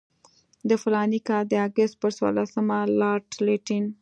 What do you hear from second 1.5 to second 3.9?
اګست پر څوارلسمه لارډ لیټن.